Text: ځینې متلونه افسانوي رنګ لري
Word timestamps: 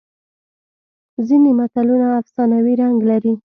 ځینې 1.27 1.51
متلونه 1.59 2.07
افسانوي 2.21 2.73
رنګ 2.81 2.97
لري 3.09 3.33